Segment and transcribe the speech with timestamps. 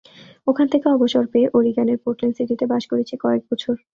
[0.47, 3.75] ওখান থেকে অবসর পেয়ে ওরিগ্যানের পোর্টল্যান্ড সিটিতে বাস করেছি কয়েক বছর।